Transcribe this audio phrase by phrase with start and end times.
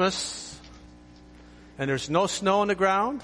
[0.00, 0.58] Christmas,
[1.76, 3.20] and there's no snow on the ground,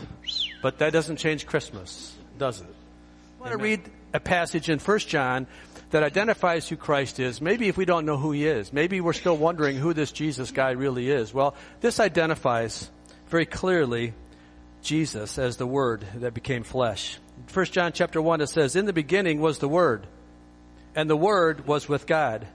[0.61, 2.67] but that doesn't change Christmas, does it?
[2.67, 3.81] I want to read
[4.13, 5.47] a passage in 1 John
[5.89, 7.41] that identifies who Christ is.
[7.41, 10.51] Maybe if we don't know who he is, maybe we're still wondering who this Jesus
[10.51, 11.33] guy really is.
[11.33, 12.91] Well, this identifies
[13.29, 14.13] very clearly
[14.83, 17.17] Jesus as the Word that became flesh.
[17.55, 20.07] 1 John chapter 1 it says, In the beginning was the Word,
[20.95, 22.47] and the Word was with God,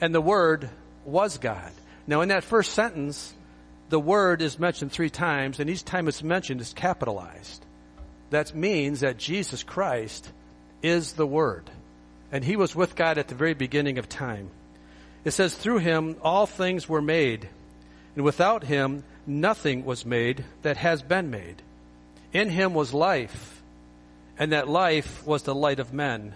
[0.00, 0.70] and the Word
[1.04, 1.70] was God.
[2.06, 3.34] Now in that first sentence,
[3.92, 7.62] the Word is mentioned three times, and each time it's mentioned is capitalized.
[8.30, 10.32] That means that Jesus Christ
[10.82, 11.68] is the Word.
[12.32, 14.48] And He was with God at the very beginning of time.
[15.26, 17.50] It says, through Him all things were made,
[18.16, 21.60] and without Him nothing was made that has been made.
[22.32, 23.60] In Him was life,
[24.38, 26.32] and that life was the light of men.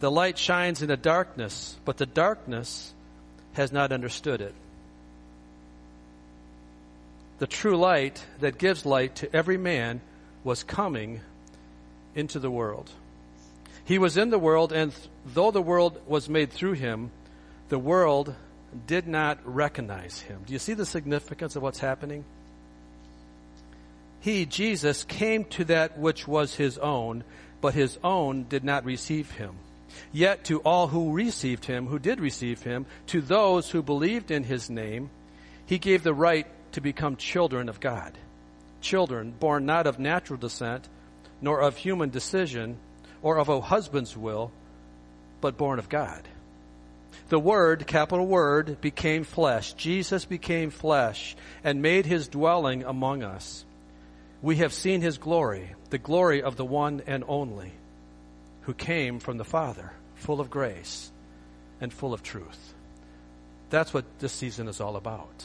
[0.00, 2.94] The light shines in the darkness, but the darkness
[3.52, 4.54] has not understood it.
[7.38, 10.00] The true light that gives light to every man
[10.44, 11.20] was coming
[12.14, 12.90] into the world.
[13.84, 17.10] He was in the world, and th- though the world was made through him,
[17.68, 18.34] the world
[18.86, 20.42] did not recognize him.
[20.46, 22.24] Do you see the significance of what's happening?
[24.20, 27.24] He, Jesus, came to that which was his own,
[27.60, 29.56] but his own did not receive him.
[30.12, 34.44] Yet to all who received him, who did receive him, to those who believed in
[34.44, 35.10] his name,
[35.66, 38.18] he gave the right to become children of God.
[38.80, 40.88] Children born not of natural descent,
[41.40, 42.78] nor of human decision,
[43.22, 44.50] or of a husband's will,
[45.40, 46.28] but born of God.
[47.28, 49.74] The Word, capital Word, became flesh.
[49.74, 53.64] Jesus became flesh and made his dwelling among us.
[54.42, 57.72] We have seen his glory, the glory of the one and only,
[58.62, 61.12] who came from the Father, full of grace
[61.80, 62.74] and full of truth.
[63.70, 65.44] That's what this season is all about.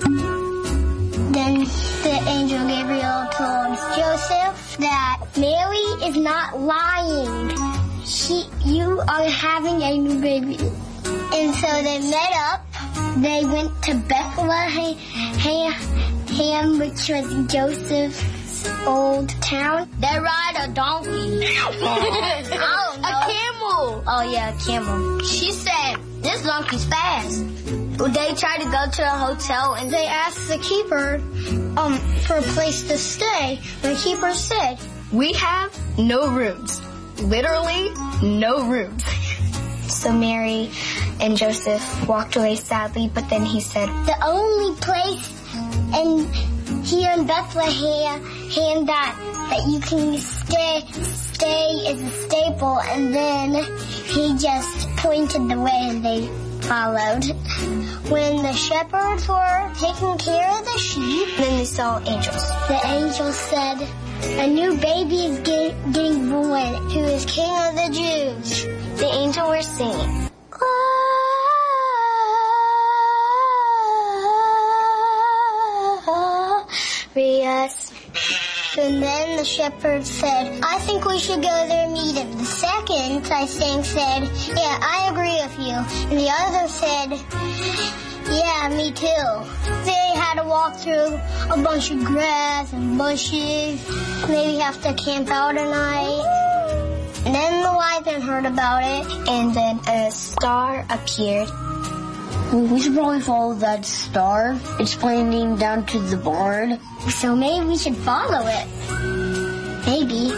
[1.31, 1.59] Then
[2.03, 7.55] the angel Gabriel told Joseph that Mary is not lying.
[8.05, 10.57] She, you are having a new baby.
[11.33, 12.65] And so they met up.
[13.21, 14.97] They went to Bethlehem,
[16.79, 19.89] which was Joseph's old town.
[19.99, 21.09] They ride a donkey.
[21.47, 23.07] I don't know.
[23.07, 24.03] A camel.
[24.05, 25.19] Oh yeah, a camel.
[25.21, 27.45] She said, this donkey's fast.
[27.97, 31.15] They tried to go to a hotel and they asked the keeper
[31.77, 33.59] um, for a place to stay.
[33.81, 34.79] The keeper said,
[35.11, 36.81] We have no rooms.
[37.21, 39.03] Literally, no rooms.
[39.91, 40.71] So Mary
[41.19, 45.29] and Joseph walked away sadly, but then he said, The only place
[45.93, 46.31] in
[46.83, 50.81] here in Bethlehem that that you can stay
[51.41, 53.53] stay is a staple, and then
[54.07, 56.27] he just pointed the way and they
[56.61, 57.25] followed.
[58.09, 62.47] When the shepherds were taking care of the sheep, Then they saw angels.
[62.69, 63.77] the angel said,
[64.39, 68.63] A new baby is get, getting born, who is King of the Jews.
[68.99, 70.29] The angel were singing.
[77.13, 77.91] Glorious.
[78.77, 82.37] And then the shepherd said, I think we should go there and meet him.
[82.37, 85.75] The second, I think, said, Yeah, I agree with you.
[86.09, 87.09] And the other said,
[88.31, 89.83] Yeah, me too.
[89.83, 91.19] They had to walk through
[91.53, 93.85] a bunch of grass and bushes.
[94.29, 97.21] Maybe have to camp out a night.
[97.25, 97.71] And then the
[98.21, 99.29] men heard about it.
[99.29, 101.49] And then a star appeared.
[102.51, 104.59] We should probably follow that star.
[104.77, 106.79] It's pointing down to the barn.
[107.09, 108.67] So maybe we should follow it.
[109.87, 110.35] Maybe.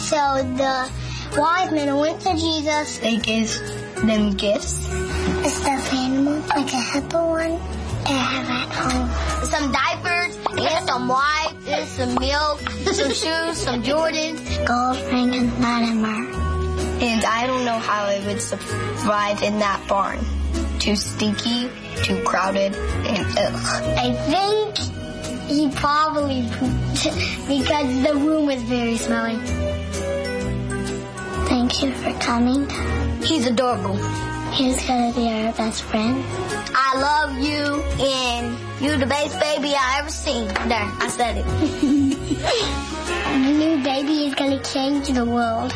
[0.00, 0.16] So
[0.56, 0.90] the
[1.36, 2.98] wise men went to Jesus.
[3.00, 3.52] They gave
[4.00, 4.88] them gifts.
[4.88, 7.52] A stuffed animal, like a hippo one,
[8.06, 9.44] I have at home.
[9.44, 12.60] Some diapers, and some wipes, and some milk,
[12.94, 14.40] some shoes, some Jordans.
[14.66, 16.30] Gold ring and Latimer.
[17.04, 20.18] And I don't know how I would survive in that barn.
[20.80, 21.68] Too stinky,
[22.02, 23.82] too crowded, and ugh.
[23.98, 24.78] I think
[25.46, 27.04] he probably pooped
[27.48, 29.36] because the room was very smelly.
[31.48, 32.66] Thank you for coming.
[33.22, 33.96] He's adorable.
[34.52, 36.24] He's gonna be our best friend.
[36.74, 40.46] I love you and you're the best baby I ever seen.
[40.46, 41.46] There, I said it.
[43.30, 45.72] The new baby is gonna change the world.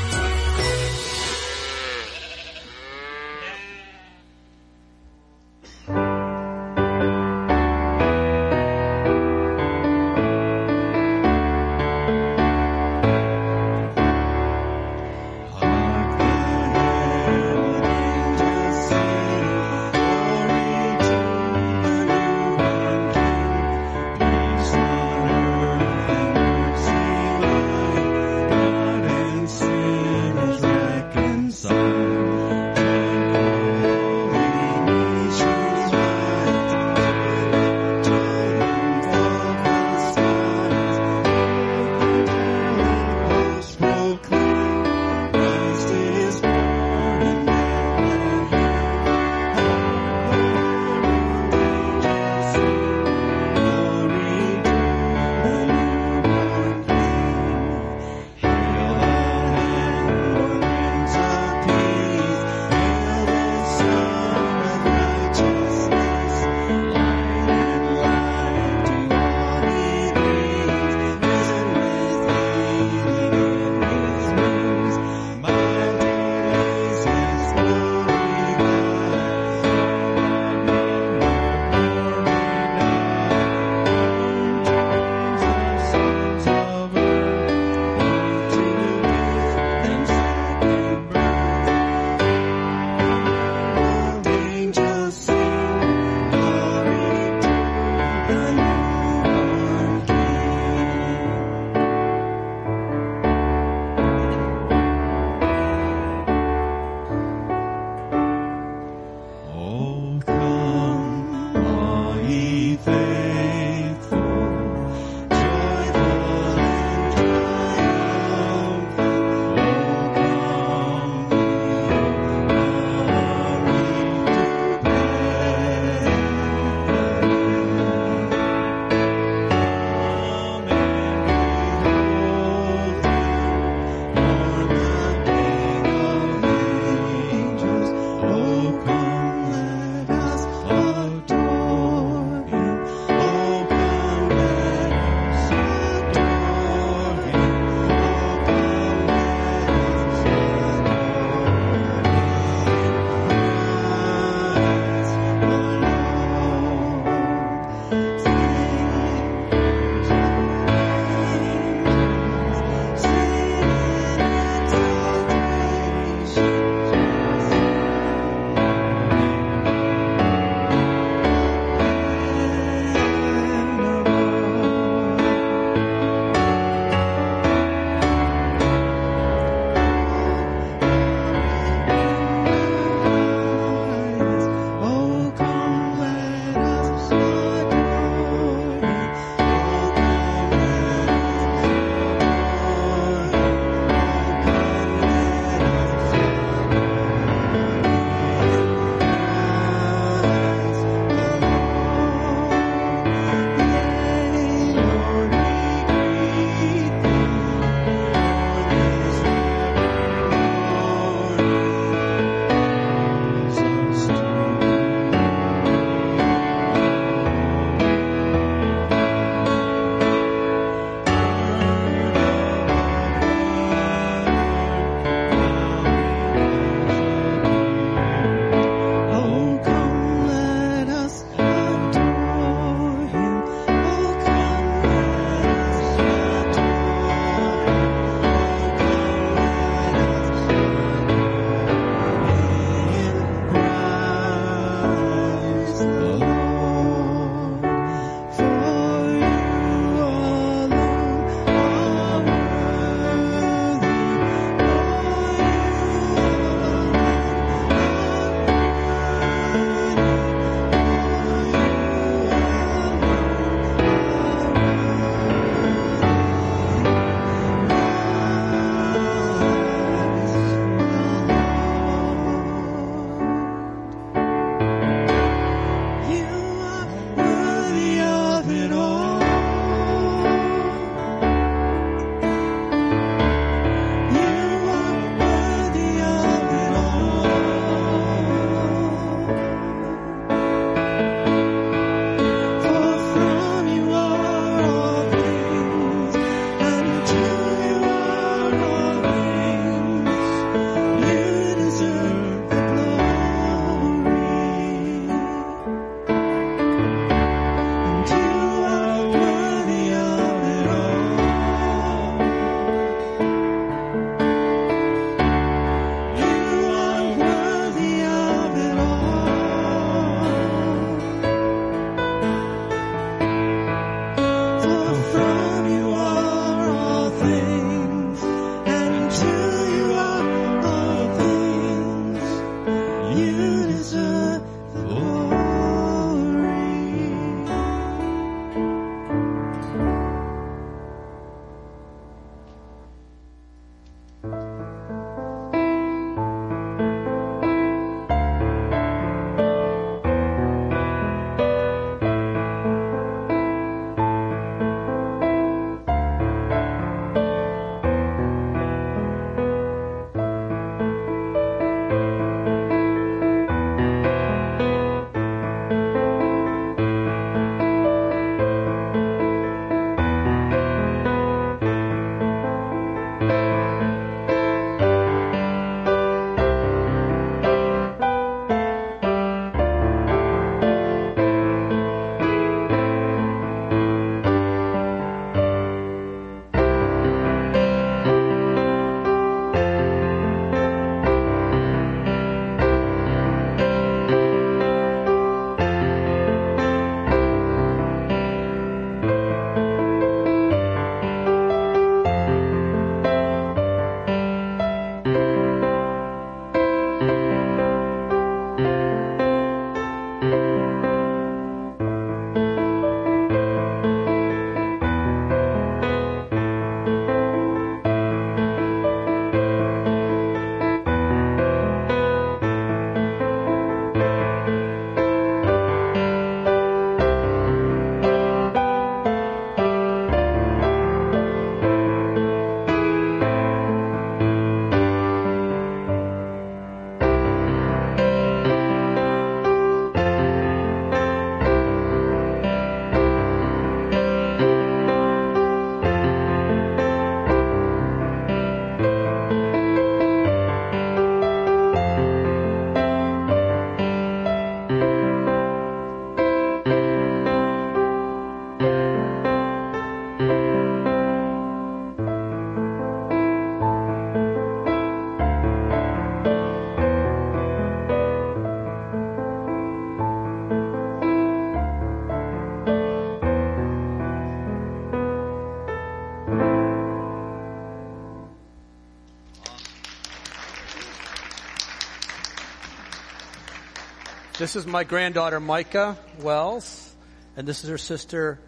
[484.44, 486.94] This is my granddaughter Mykah Wells,
[487.34, 488.38] and this is her sister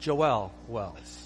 [0.00, 1.21] Joelle Wells.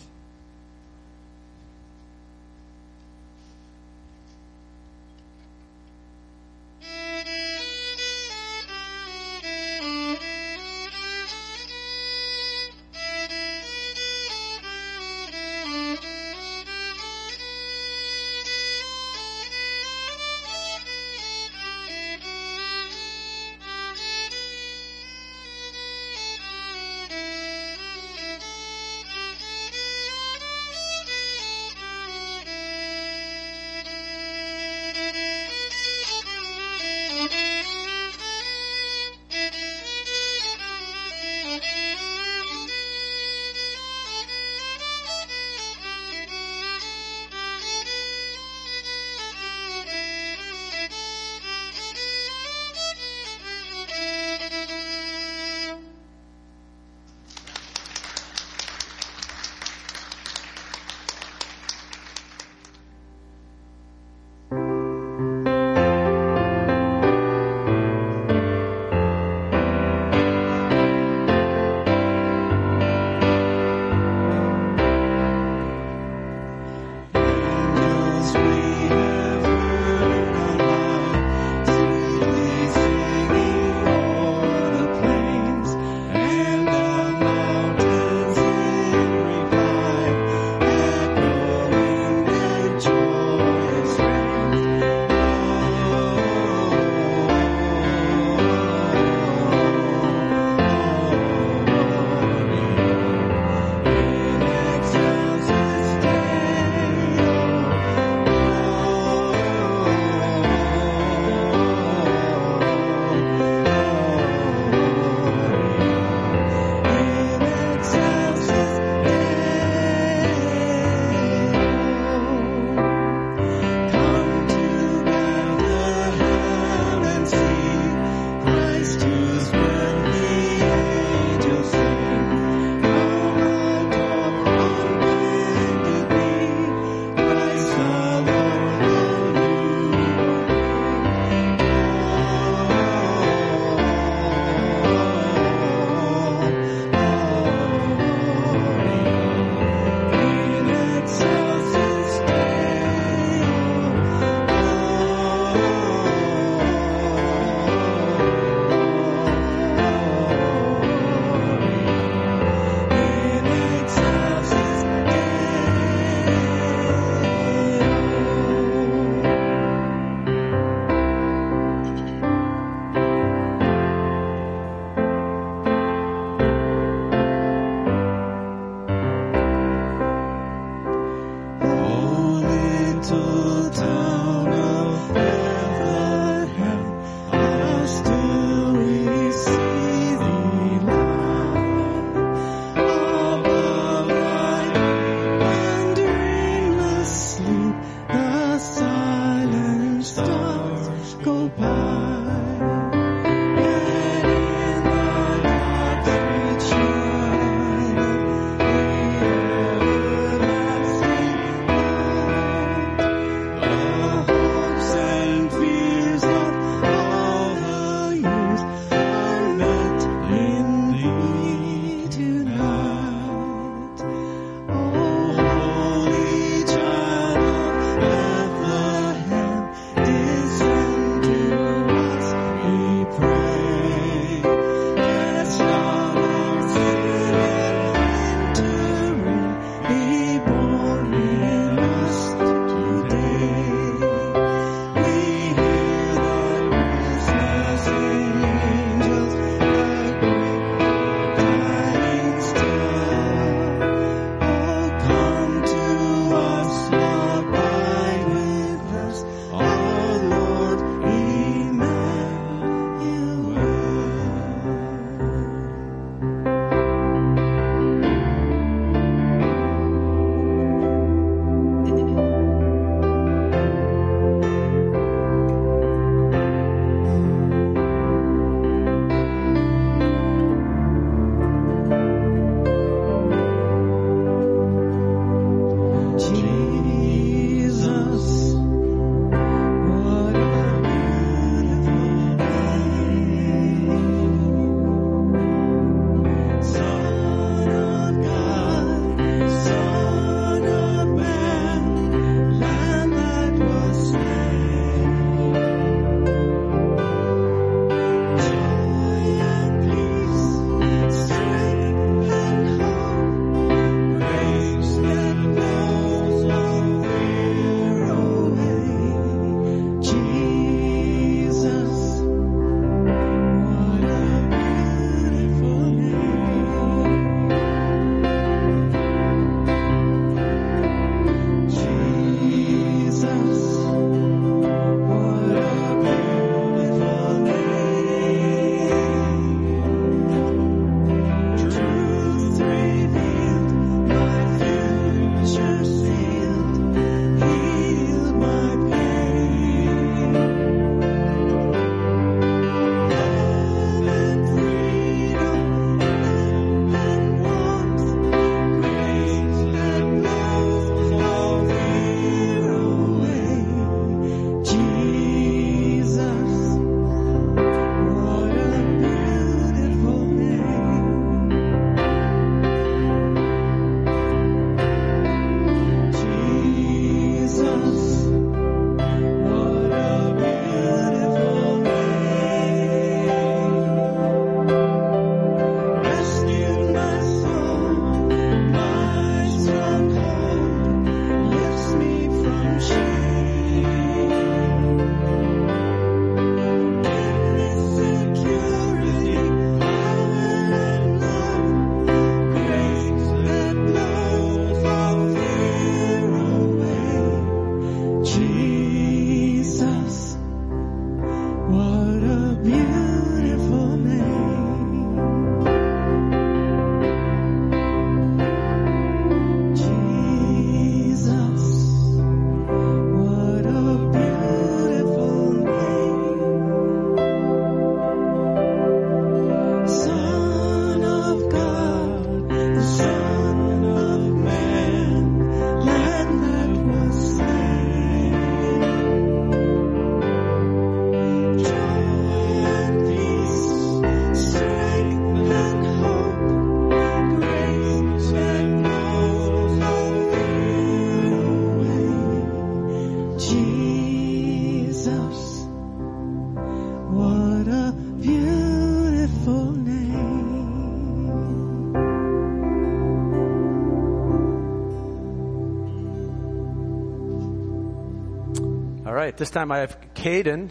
[469.36, 470.70] This time I have Caiden,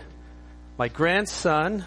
[0.79, 1.85] my grandson.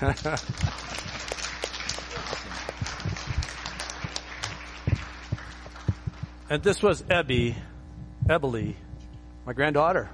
[6.48, 7.54] and this was Ebby,
[8.26, 8.76] Ebbele,
[9.44, 10.08] my granddaughter.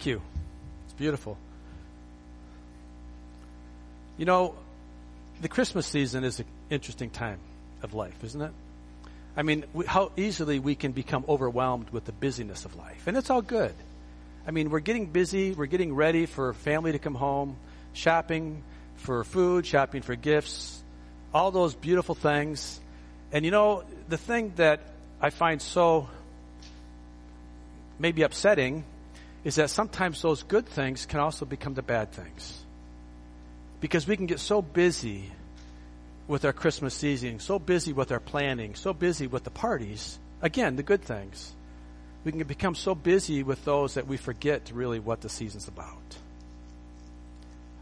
[0.00, 0.22] Thank you.
[0.86, 1.36] It's beautiful.
[4.16, 4.54] You know,
[5.42, 7.38] the Christmas season is an interesting time
[7.82, 8.52] of life, isn't it?
[9.36, 13.06] I mean, we, how easily we can become overwhelmed with the busyness of life.
[13.08, 13.74] And it's all good.
[14.46, 17.58] I mean, we're getting busy, we're getting ready for family to come home,
[17.92, 18.62] shopping
[18.96, 20.82] for food, shopping for gifts,
[21.34, 22.80] all those beautiful things.
[23.32, 24.80] And you know, the thing that
[25.20, 26.08] I find so
[27.98, 28.84] maybe upsetting
[29.44, 32.62] is that sometimes those good things can also become the bad things.
[33.80, 35.30] Because we can get so busy
[36.28, 40.18] with our Christmas season, so busy with our planning, so busy with the parties.
[40.42, 41.52] Again, the good things.
[42.22, 46.18] We can become so busy with those that we forget really what the season's about.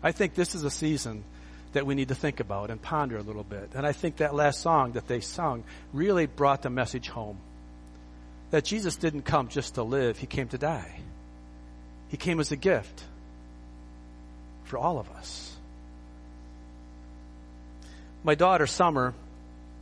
[0.03, 1.25] I think this is a season
[1.73, 3.71] that we need to think about and ponder a little bit.
[3.75, 7.39] And I think that last song that they sung really brought the message home.
[8.51, 11.01] That Jesus didn't come just to live, He came to die.
[12.09, 13.05] He came as a gift
[14.65, 15.55] for all of us.
[18.25, 19.15] My daughter, Sumer,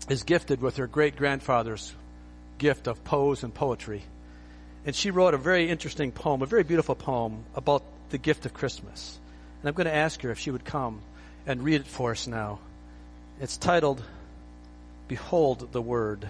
[0.08, 1.94] is gifted with her great grandfather's
[2.58, 4.02] gift of prose and poetry.
[4.84, 8.54] And she wrote a very interesting poem, a very beautiful poem about the gift of
[8.54, 9.18] Christmas.
[9.60, 11.00] And I'm going to ask her if she would come
[11.46, 12.60] and read it for us now.
[13.40, 14.02] It's titled,
[15.08, 16.28] Behold the Word.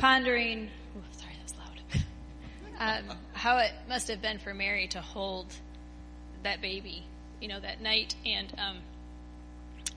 [0.00, 3.04] Pondering, oh, sorry, that's loud.
[3.10, 5.46] um, how it must have been for Mary to hold
[6.42, 7.04] that baby,
[7.38, 8.78] you know, that night, and um,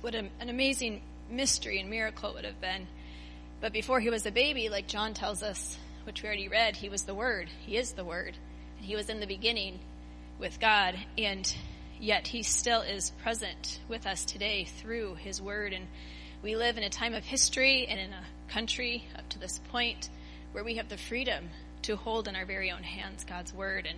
[0.02, 2.86] what a, an amazing mystery and miracle it would have been.
[3.62, 6.90] But before he was a baby, like John tells us, which we already read, he
[6.90, 7.50] was the Word.
[7.66, 8.36] He is the Word.
[8.80, 9.80] And he was in the beginning
[10.38, 11.56] with God, and
[11.98, 15.72] yet he still is present with us today through his Word.
[15.72, 15.88] And
[16.44, 20.10] we live in a time of history and in a country up to this point
[20.52, 21.46] where we have the freedom
[21.84, 23.88] to hold in our very own hands God's Word.
[23.90, 23.98] And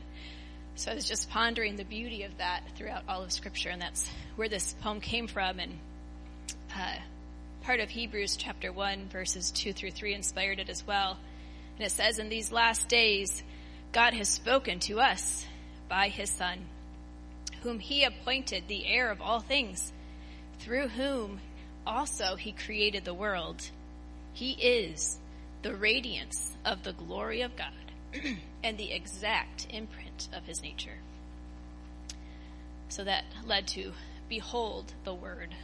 [0.76, 4.08] so I was just pondering the beauty of that throughout all of Scripture, and that's
[4.36, 5.60] where this poem came from.
[5.60, 5.80] And
[6.76, 6.98] uh,
[7.64, 11.18] part of Hebrews chapter 1, verses 2 through 3 inspired it as well.
[11.78, 13.42] And it says, In these last days,
[13.92, 15.44] God has spoken to us
[15.90, 16.60] by his Son,
[17.64, 19.92] whom he appointed the heir of all things,
[20.60, 21.40] through whom
[21.86, 23.62] also he created the world.
[24.34, 25.18] He is
[25.62, 27.72] the radiance of the glory of God
[28.64, 31.00] and the exact imprint of his nature.
[32.90, 33.92] So that led to
[34.30, 35.56] behold the Word.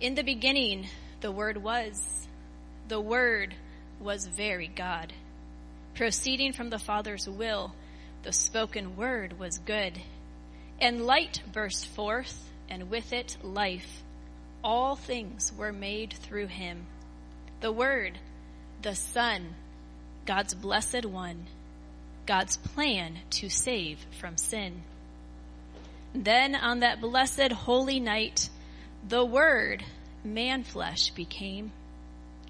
[0.00, 0.88] In the beginning,
[1.20, 2.28] the Word was.
[2.88, 3.54] The Word
[4.00, 5.12] was very God.
[5.94, 7.74] Proceeding from the Father's will,
[8.22, 9.98] the spoken Word was good.
[10.80, 14.02] And light burst forth, and with it life.
[14.62, 16.86] All things were made through him.
[17.60, 18.18] The Word,
[18.82, 19.54] the Son,
[20.26, 21.46] God's blessed one,
[22.26, 24.82] God's plan to save from sin.
[26.14, 28.48] Then on that blessed holy night,
[29.06, 29.84] the Word,
[30.24, 31.72] man flesh, became.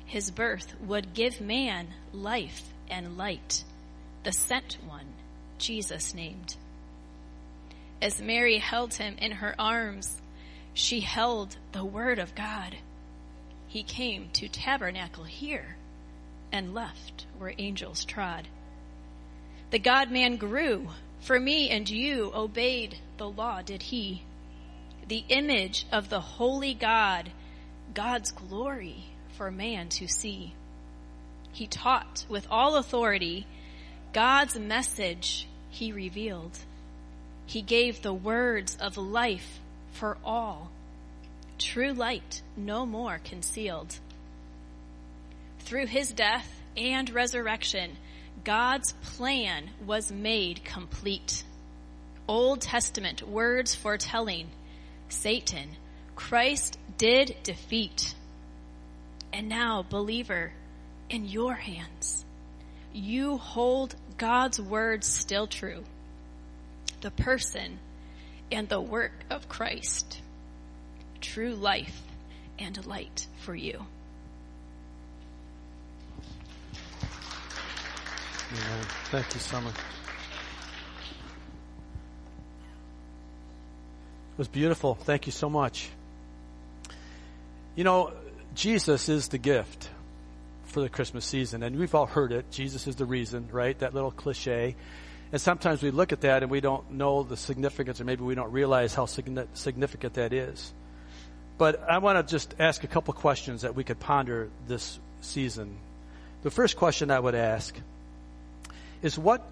[0.06, 3.64] His birth would give man life and light,
[4.24, 5.06] the sent one,
[5.58, 6.56] Jesus named.
[8.00, 10.20] As Mary held him in her arms,
[10.78, 12.76] she held the Word of God.
[13.66, 15.76] He came to tabernacle here
[16.52, 18.46] and left where angels trod.
[19.70, 20.88] The God man grew.
[21.20, 24.22] For me and you obeyed the law, did he?
[25.08, 27.32] The image of the holy God,
[27.92, 29.02] God's glory
[29.36, 30.54] for man to see.
[31.50, 33.48] He taught with all authority.
[34.12, 36.56] God's message he revealed.
[37.46, 39.58] He gave the words of life
[39.98, 40.70] for all.
[41.58, 43.98] True light no more concealed.
[45.60, 47.96] Through his death and resurrection,
[48.44, 51.42] God's plan was made complete.
[52.28, 54.48] Old Testament words foretelling
[55.08, 55.76] Satan,
[56.14, 58.14] Christ did defeat.
[59.32, 60.52] And now, believer,
[61.10, 62.24] in your hands,
[62.92, 65.84] you hold God's word still true.
[67.00, 67.78] The person
[68.50, 70.20] and the work of Christ.
[71.20, 72.02] True life
[72.58, 73.84] and light for you.
[78.50, 78.86] Amen.
[79.10, 79.70] Thank you, Sumer.
[84.32, 84.94] It was beautiful.
[84.94, 85.90] Thank you so much.
[87.76, 88.12] You know,
[88.54, 89.90] Jesus is the gift
[90.64, 92.50] for the Christmas season, and we've all heard it.
[92.50, 93.78] Jesus is the reason, right?
[93.80, 94.76] That little cliche.
[95.30, 98.34] And sometimes we look at that and we don't know the significance, or maybe we
[98.34, 100.72] don't realize how significant that is.
[101.58, 105.76] But I want to just ask a couple questions that we could ponder this season
[106.42, 107.74] The first question I would ask
[109.02, 109.44] is what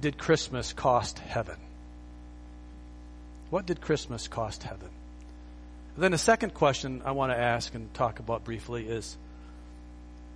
[0.00, 1.56] did Christmas cost heaven?
[3.50, 4.90] What did Christmas cost heaven?
[5.96, 9.16] Then the second question I want to ask and talk about briefly is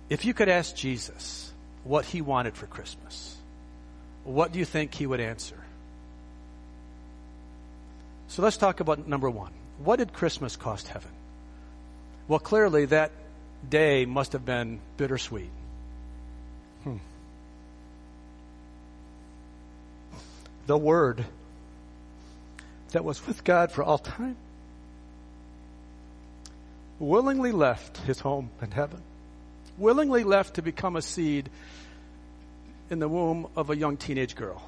[0.09, 1.51] if you could ask Jesus
[1.83, 3.37] what he wanted for Christmas,
[4.23, 5.57] what do you think he would answer?
[8.27, 9.51] So let's talk about number one.
[9.83, 11.11] What did Christmas cost heaven?
[12.27, 13.11] Well, clearly that
[13.69, 15.49] day must have been bittersweet.
[16.83, 16.97] Hmm.
[20.67, 21.25] The Word
[22.91, 24.37] that was with God for all time
[26.99, 29.01] willingly left his home in heaven,
[29.77, 31.49] willingly left to become a seed
[32.89, 34.61] in the womb of a young teenage girl.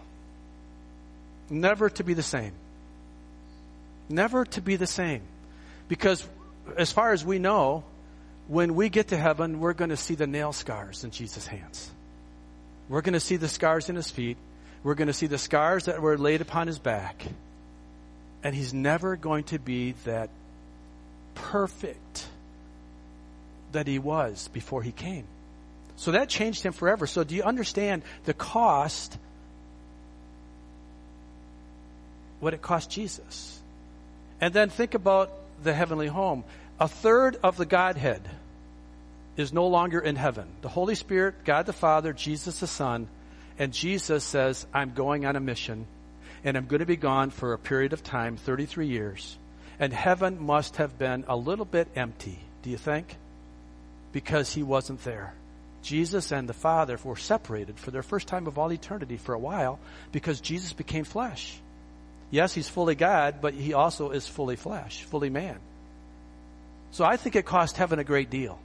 [1.50, 2.54] Never to be the same.
[4.10, 5.22] Never to be the same.
[5.88, 6.28] Because
[6.78, 7.84] as far as we know,
[8.48, 11.90] when we get to heaven, we're going to see the nail scars in Jesus' hands.
[12.90, 14.38] We're going to see the scars in his feet.
[14.84, 17.26] We're going to see the scars that were laid upon his back.
[18.44, 20.30] And he's never going to be that
[21.34, 22.28] perfect
[23.72, 25.26] that he was before he came.
[25.98, 27.08] So that changed him forever.
[27.08, 29.18] So do you understand the cost?
[32.40, 33.60] What it cost Jesus?
[34.42, 35.32] And then think about
[35.64, 36.44] the heavenly home.
[36.80, 38.22] A third of the Godhead
[39.38, 40.48] is no longer in heaven.
[40.62, 43.08] The Holy Spirit, God the Father, Jesus the Son,
[43.58, 45.88] and Jesus says, I'm going on a mission
[46.44, 49.38] and I'm going to be gone for a period of time, 33 years.
[49.80, 53.18] And heaven must have been a little bit empty, do you think?
[54.12, 55.34] Because he wasn't there.
[55.86, 59.40] Jesus and the Father were separated for their first time of all eternity for a
[59.40, 59.80] while
[60.12, 61.58] because Jesus became flesh.
[62.32, 65.58] Yes, he's fully God, but he also is fully flesh, fully man.
[66.92, 68.60] So I think it cost heaven a great deal.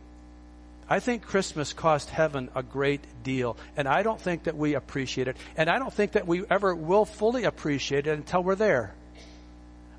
[0.88, 5.28] I think Christmas cost heaven a great deal, and I don't think that we appreciate
[5.28, 8.94] it, and I don't think that we ever will fully appreciate it until we're there.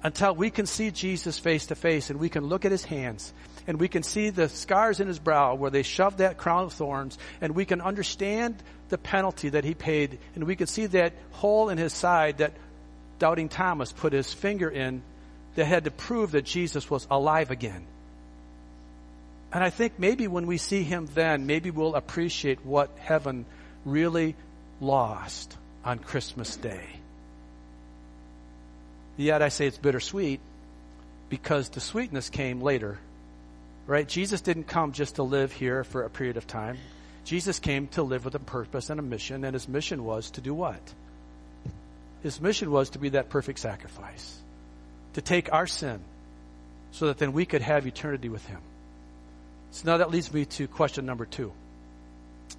[0.04, 3.32] Until we can see Jesus face to face and we can look at his hands
[3.68, 6.74] and we can see the scars in his brow where they shoved that crown of
[6.74, 8.56] thorns and we can understand
[8.90, 12.54] the penalty that he paid and we can see that hole in his side that
[13.20, 15.02] doubting Thomas put his finger in
[15.56, 17.86] that had to prove that Jesus was alive again.
[19.54, 23.46] And I think maybe when we see him then, maybe we'll appreciate what heaven
[23.86, 24.36] really
[24.80, 26.88] lost on Christmas Day.
[29.18, 30.40] Yet I say it's bittersweet
[31.30, 32.98] because the sweetness came later.
[33.88, 34.08] Right?
[34.08, 36.78] Jesus didn't come just to live here for a period of time.
[37.24, 40.42] Jesus came to live with a purpose and a mission, and his mission was to
[40.42, 40.82] do what?
[42.24, 44.38] His mission was to be that perfect sacrifice,
[45.14, 46.00] to take our sin
[46.92, 48.60] so that then we could have eternity with him.
[49.72, 51.52] So now that leads me to question number two.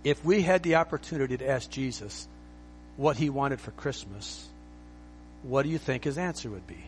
[0.04, 2.26] If we had the opportunity to ask Jesus
[2.96, 4.48] what he wanted for Christmas,
[5.42, 6.82] what do you think his answer would be?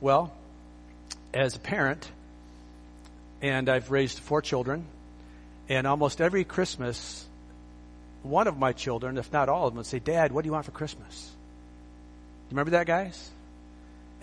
[0.00, 0.32] Well,
[1.34, 2.10] as a parent,
[3.40, 4.84] and I've raised four children,
[5.68, 7.26] and almost every Christmas,
[8.22, 10.52] one of my children, if not all of them, would say, Dad, what do you
[10.52, 11.30] want for Christmas?
[12.50, 13.30] You remember that, guys?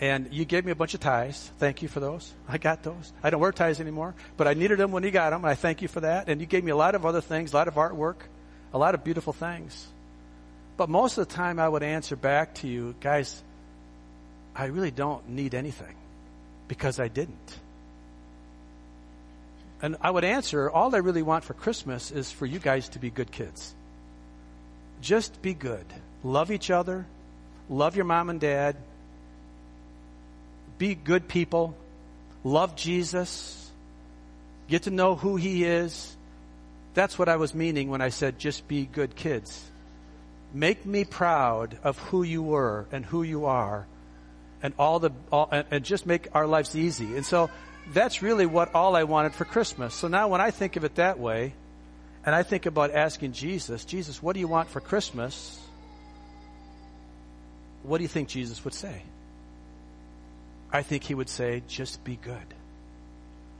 [0.00, 1.50] And you gave me a bunch of ties.
[1.58, 2.32] Thank you for those.
[2.48, 3.12] I got those.
[3.22, 5.44] I don't wear ties anymore, but I needed them when you got them.
[5.44, 6.28] and I thank you for that.
[6.28, 8.16] And you gave me a lot of other things, a lot of artwork,
[8.72, 9.86] a lot of beautiful things.
[10.78, 13.42] But most of the time I would answer back to you, guys,
[14.56, 15.94] I really don't need anything
[16.70, 17.58] because I didn't.
[19.82, 22.98] And I would answer, all I really want for Christmas is for you guys to
[22.98, 23.74] be good kids.
[25.02, 25.84] Just be good.
[26.24, 27.04] Love each other.
[27.68, 28.76] Love your mom and dad
[30.80, 31.76] be good people,
[32.42, 33.70] love Jesus,
[34.66, 36.16] get to know who He is.
[36.94, 39.62] That's what I was meaning when I said just be good kids.
[40.54, 43.86] Make me proud of who you were and who you are,
[44.62, 47.16] and all the all, and, just make our lives easy.
[47.16, 47.50] And so
[47.92, 49.94] that's really what all I wanted for Christmas.
[49.94, 51.54] So now when I think of it that way,
[52.24, 55.58] and I think about asking Jesus, Jesus, what do you want for Christmas?
[57.82, 59.02] What do you think Jesus would say?
[60.72, 62.36] I think he would say, just be good.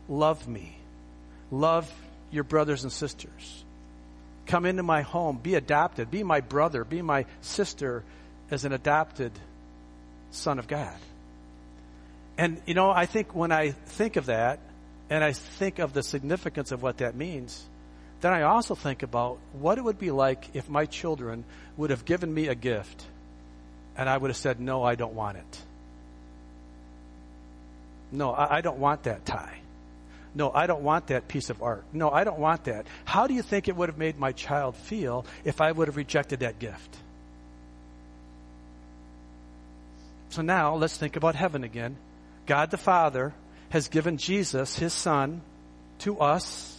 [0.09, 0.77] Love me.
[1.51, 1.91] Love
[2.31, 3.65] your brothers and sisters.
[4.47, 5.39] Come into my home.
[5.43, 6.11] Be adopted.
[6.11, 6.85] Be my brother.
[6.85, 8.05] Be my sister
[8.51, 9.33] as an adopted
[10.31, 10.97] son of God.
[12.39, 14.61] And, you know, I think when I think of that,
[15.11, 17.63] and I think of the significance of what that means,
[18.21, 21.45] then I also think about what it would be like if my children
[21.77, 23.05] would have given me a gift
[23.97, 25.63] and I would have said, No, I don't want it.
[28.13, 29.59] No, I, don't want that tie.
[30.35, 31.85] No, I don't want that piece of art.
[31.93, 32.87] No, I don't want that.
[33.05, 35.97] How do you think it would have made my child feel if I would have
[35.97, 36.97] rejected that gift?
[40.31, 41.97] So now let's think about heaven again.
[42.47, 43.35] God the Father
[43.69, 45.43] has given Jesus, his son,
[46.01, 46.77] to us.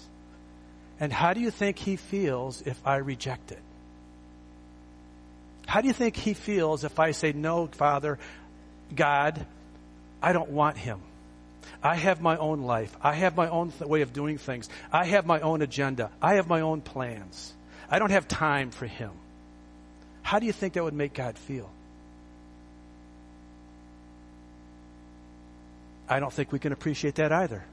[0.99, 3.62] And how do you think he feels if I reject it?
[5.68, 8.20] How do you think he feels if I say, No, Father,
[8.93, 9.45] God,
[10.22, 10.99] I don't want him?
[11.84, 12.95] I have my own life.
[13.02, 14.70] I have my own th- way of doing things.
[14.91, 16.12] I have my own agenda.
[16.22, 17.54] I have my own plans.
[17.89, 19.12] I don't have time for him.
[20.22, 21.70] How do you think that would make God feel?
[26.12, 27.64] I don't think we can appreciate that either.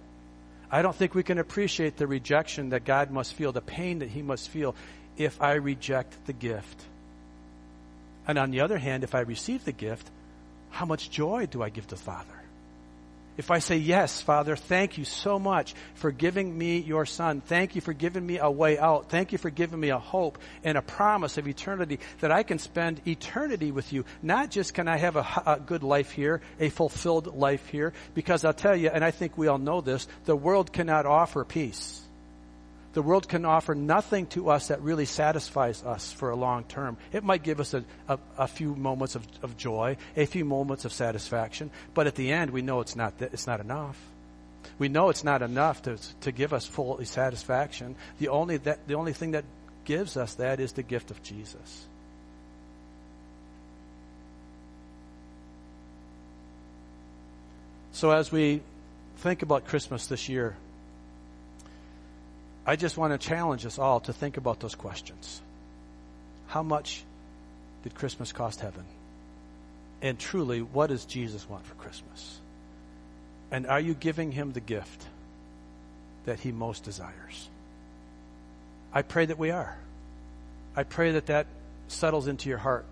[0.70, 4.09] I don't think we can appreciate the rejection that God must feel, the pain that
[4.09, 4.76] he must feel
[5.16, 6.80] if I reject the gift.
[8.28, 10.09] And on the other hand, if I receive the gift,
[10.70, 12.38] how much joy do I give to the Father?
[13.39, 17.41] If I say, Yes, Father, thank you so much for giving me your Son.
[17.41, 19.11] Thank you for giving me a way out.
[19.11, 22.59] Thank you for giving me a hope and a promise of eternity that I can
[22.59, 24.05] spend eternity with you.
[24.22, 28.45] Not just can I have a, a good life here, a fulfilled life here, because
[28.45, 32.07] I'll tell you, and I think we all know this, the world cannot offer peace.
[32.95, 36.97] The world can offer nothing to us that really satisfies us for a long term.
[37.12, 40.84] It might give us a, a, a few moments of, of, joy, a few moments
[40.84, 43.99] of satisfaction, but at the end, we know it's not, it's not enough.
[44.78, 47.97] We know it's not enough to, to give us full satisfaction.
[48.18, 49.45] The only, that, the only thing that
[49.84, 51.86] gives us that is the gift of Jesus.
[57.93, 58.61] So as we
[59.16, 60.57] think about Christmas this year,
[62.68, 65.40] I just want to challenge us all to think about those questions.
[66.48, 67.02] How much
[67.82, 68.84] did Christmas cost heaven?
[70.02, 72.38] And truly, what does Jesus want for Christmas?
[73.50, 75.02] And are you giving him the gift
[76.26, 77.48] that he most desires?
[78.92, 79.78] I pray that we are.
[80.76, 81.46] I pray that that
[81.88, 82.84] settles into your heart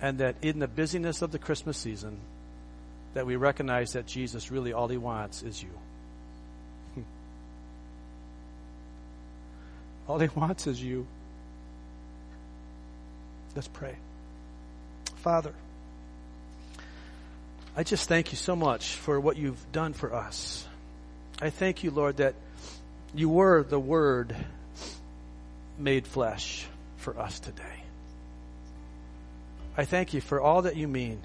[0.00, 2.18] and that in the busyness of the Christmas season
[3.14, 5.70] that we recognize that Jesus really all he wants is you.
[10.10, 11.06] All he wants is you.
[13.54, 13.94] Let's pray.
[15.18, 15.54] Father,
[17.76, 20.66] I just thank you so much for what you've done for us.
[21.40, 22.34] I thank you, Lord, that
[23.14, 24.34] you were the Word
[25.78, 27.84] made flesh for us today.
[29.76, 31.20] I thank you for all that you mean.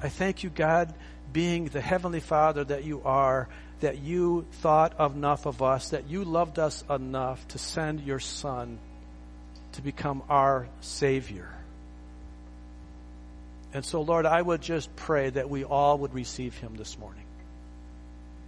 [0.00, 0.94] I thank you, God,
[1.32, 3.48] being the Heavenly Father that you are
[3.80, 8.78] that you thought enough of us, that you loved us enough to send your Son
[9.72, 11.48] to become our Savior.
[13.72, 17.24] And so, Lord, I would just pray that we all would receive Him this morning.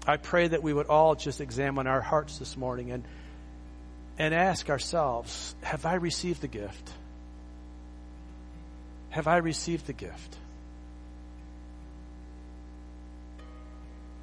[0.06, 3.04] I pray that we would all just examine our hearts this morning and,
[4.18, 6.92] and ask ourselves Have I received the gift?
[9.10, 10.36] Have I received the gift?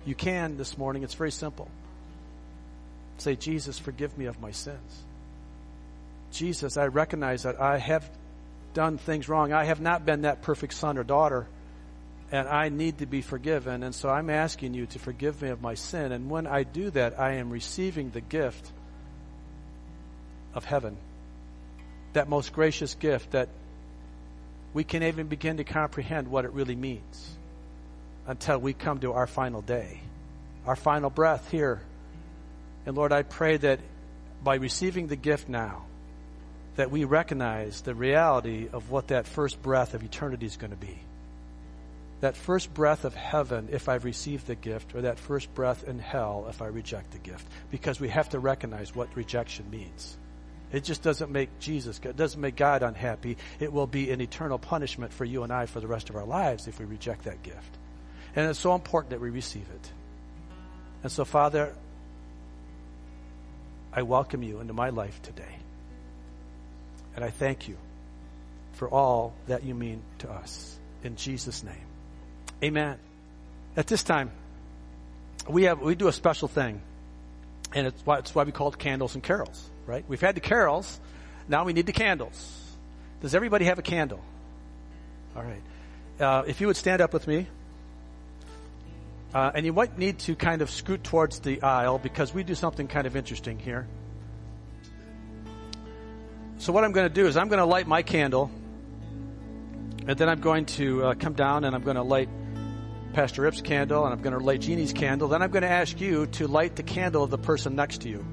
[0.06, 1.04] You can this morning.
[1.04, 1.70] It's very simple.
[3.18, 5.04] Say, Jesus, forgive me of my sins.
[6.32, 8.10] Jesus, I recognize that I have
[8.74, 9.54] done things wrong.
[9.54, 11.48] I have not been that perfect son or daughter,
[12.32, 13.84] and I need to be forgiven.
[13.84, 16.12] And so I'm asking you to forgive me of my sin.
[16.12, 18.72] And when I do that, I am receiving the gift
[20.54, 20.98] of heaven.
[22.14, 23.50] That most gracious gift that
[24.74, 27.38] we can even begin to comprehend what it really means
[28.28, 30.00] until we come to our final day,
[30.66, 31.82] our final breath here.
[32.86, 33.80] And Lord, I pray that
[34.44, 35.86] by receiving the gift now,
[36.76, 40.78] that we recognize the reality of what that first breath of eternity is going to
[40.78, 41.00] be.
[42.22, 46.00] That first breath of heaven, if I've received the gift, or that first breath in
[46.00, 47.46] hell, if I reject the gift.
[47.70, 50.18] Because we have to recognize what rejection means.
[50.72, 53.38] It just doesn't make Jesus, it doesn't make God unhappy.
[53.60, 56.26] It will be an eternal punishment for you and I for the rest of our
[56.26, 57.78] lives if we reject that gift.
[58.36, 59.92] And it's so important that we receive it.
[61.04, 61.76] And so, Father,
[63.92, 65.58] I welcome you into my life today.
[67.16, 67.78] And I thank you
[68.74, 70.76] for all that you mean to us.
[71.04, 71.86] In Jesus' name.
[72.64, 72.98] Amen.
[73.76, 74.32] At this time,
[75.48, 76.82] we have we do a special thing.
[77.76, 80.06] And it's why, it's why we call it candles and carols, right?
[80.08, 81.00] We've had the carols.
[81.48, 82.62] Now we need the candles.
[83.22, 84.22] Does everybody have a candle?
[85.36, 85.62] All right.
[86.20, 87.48] Uh, if you would stand up with me.
[89.34, 92.54] Uh, and you might need to kind of scoot towards the aisle because we do
[92.54, 93.88] something kind of interesting here.
[96.58, 98.52] So, what I'm going to do is I'm going to light my candle,
[100.08, 102.30] and then I'm going to uh, come down and I'm going to light
[103.14, 106.02] Pastor Rip's candle and I'm going to light Jeannie's candle, then I'm going to ask
[106.02, 108.26] you to light the candle of the person next to you.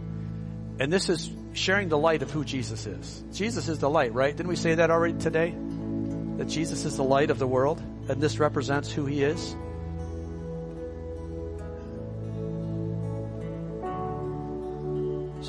[0.78, 3.22] And this is sharing the light of who Jesus is.
[3.32, 4.34] Jesus is the light, right?
[4.34, 5.54] Didn't we say that already today?
[6.38, 9.54] That Jesus is the light of the world and this represents who he is?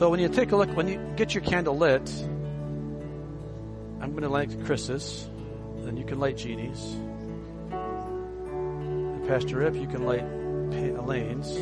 [0.02, 2.10] So when you take a look, when you get your candle lit,
[4.02, 5.30] I'm going to light Chris's,
[5.84, 6.96] then you can light Jeannie's.
[9.28, 11.56] Pastor Rip, you can light Elaine's.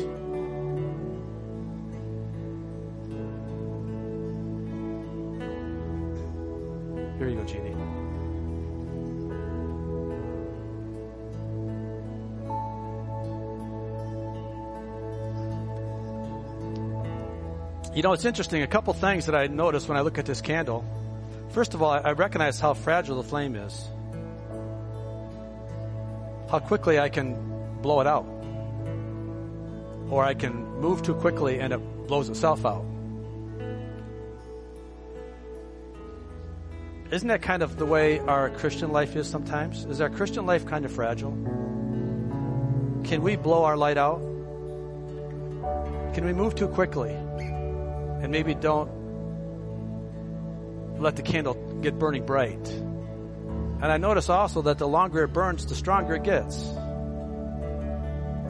[18.00, 18.62] You know, it's interesting.
[18.62, 20.86] A couple things that I noticed when I look at this candle.
[21.50, 23.86] First of all, I recognize how fragile the flame is.
[26.50, 27.36] How quickly I can
[27.82, 28.24] blow it out.
[30.08, 32.86] Or I can move too quickly and it blows itself out.
[37.12, 39.84] Isn't that kind of the way our Christian life is sometimes?
[39.84, 41.32] Is our Christian life kind of fragile?
[43.04, 44.20] Can we blow our light out?
[46.14, 47.14] Can we move too quickly?
[48.20, 48.90] And maybe don't
[51.00, 52.68] let the candle get burning bright.
[52.68, 56.62] And I notice also that the longer it burns, the stronger it gets.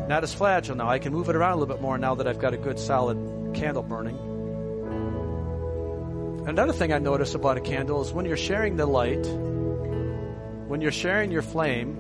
[0.09, 0.89] Not as fragile now.
[0.89, 2.81] I can move it around a little bit more now that I've got a good
[2.81, 4.19] solid candle burning.
[6.49, 9.25] Another thing I notice about a candle is when you're sharing the light,
[10.67, 11.97] when you're sharing your flame,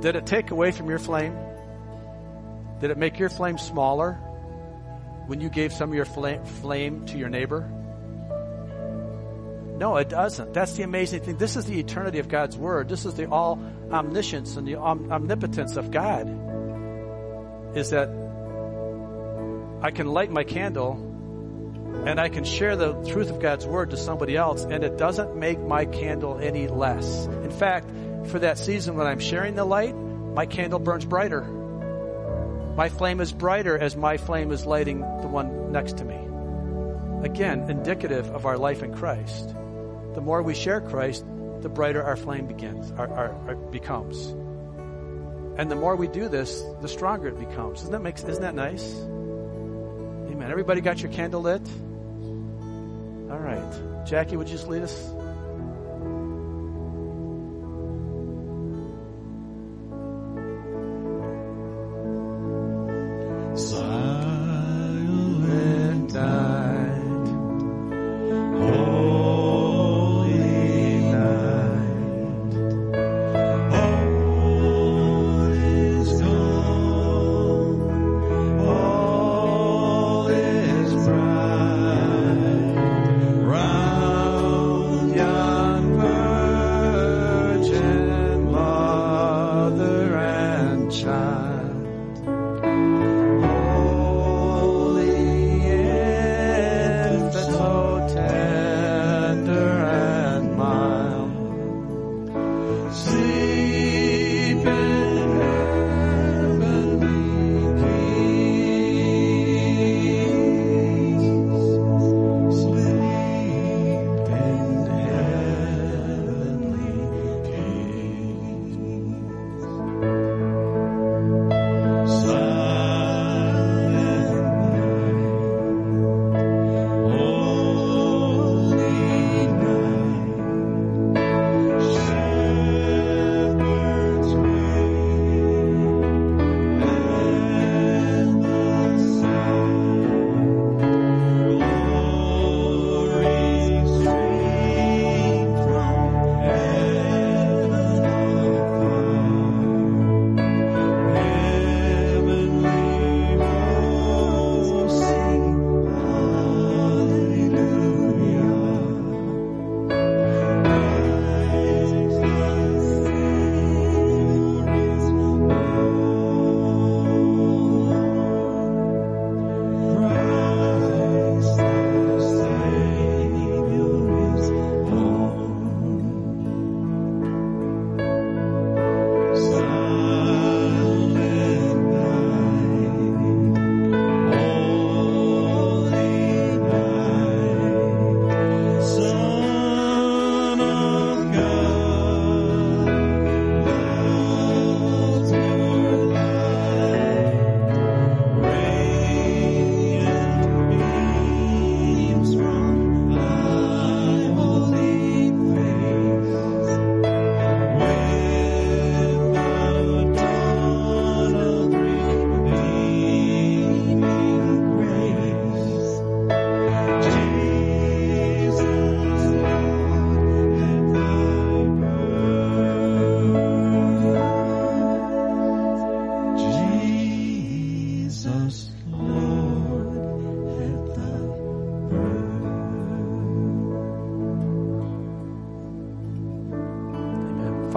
[0.00, 1.36] did it take away from your flame?
[2.80, 4.18] Did it make your flame smaller?
[5.26, 7.70] When you gave some of your flame to your neighbor?
[9.78, 10.54] No, it doesn't.
[10.54, 11.36] That's the amazing thing.
[11.36, 12.88] This is the eternity of God's Word.
[12.88, 13.60] This is the all
[13.90, 16.26] omniscience and the omnipotence of God.
[17.76, 18.08] Is that
[19.82, 21.02] I can light my candle
[22.06, 25.36] and I can share the truth of God's Word to somebody else, and it doesn't
[25.36, 27.26] make my candle any less.
[27.26, 27.88] In fact,
[28.28, 31.42] for that season when I'm sharing the light, my candle burns brighter.
[32.76, 36.18] My flame is brighter as my flame is lighting the one next to me.
[37.24, 39.48] Again, indicative of our life in Christ.
[40.14, 41.24] The more we share Christ,
[41.62, 44.26] the brighter our flame begins, our, our, our becomes.
[45.58, 47.80] And the more we do this, the stronger it becomes.
[47.80, 48.94] Isn't that makes isn't that nice?
[48.94, 50.50] Amen.
[50.50, 51.66] Everybody got your candle lit?
[53.30, 54.06] All right.
[54.06, 55.15] Jackie, would you just lead us?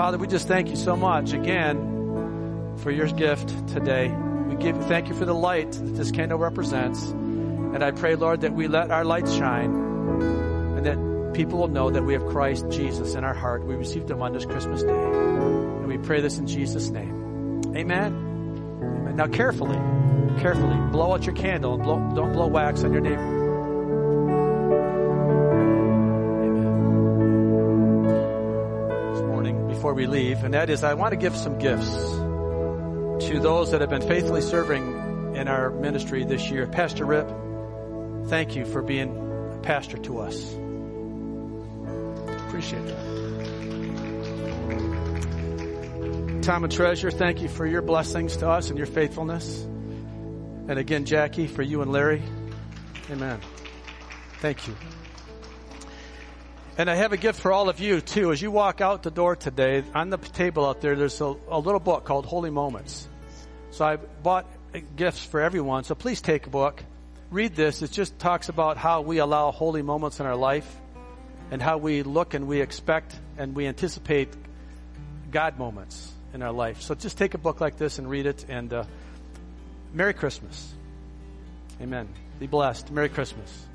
[0.10, 4.08] Father, we just thank you so much again for your gift today.
[4.08, 7.04] We give thank you for the light that this candle represents.
[7.12, 11.92] And I pray, Lord, that we let our light shine and that people will know
[11.92, 13.64] that we have Christ Jesus in our heart.
[13.68, 14.90] We received him on this Christmas day.
[14.90, 17.62] And we pray this in Jesus' name.
[17.76, 18.80] Amen.
[18.82, 19.16] Amen.
[19.16, 19.78] Now carefully,
[20.42, 23.39] carefully, blow out your candle and blow, don't blow wax on your neighbor.
[30.00, 31.94] We leave, and that is I want to give some gifts
[33.28, 36.66] to those that have been faithfully serving in our ministry this year.
[36.68, 37.30] Pastor Rip,
[38.30, 40.54] thank you for being a pastor to us.
[42.48, 43.20] Appreciate that.
[46.44, 49.64] Tom and Treasure, thank you for your blessings to us and your faithfulness.
[49.64, 52.24] And again, Jackie, for you and Larry.
[53.12, 53.42] Amen.
[54.40, 54.76] Thank you.
[56.80, 58.32] And I have a gift for all of you too.
[58.32, 61.60] As you walk out the door today, on the table out there, there's a, a,
[61.60, 63.06] little book called Holy Moments.
[63.72, 64.46] So I bought
[64.96, 65.84] gifts for everyone.
[65.84, 66.82] So please take a book,
[67.32, 67.82] read this.
[67.82, 70.74] It just talks about how we allow holy moments in our life
[71.52, 74.30] and how we look and we expect and we anticipate
[75.32, 76.82] God moments in our life.
[76.82, 78.46] So just take a book like this and read it.
[78.48, 78.86] And uh,
[79.94, 80.74] Merry Christmas.
[81.82, 82.08] Amen.
[82.40, 82.90] Be blessed.
[82.90, 83.66] Merry Christmas.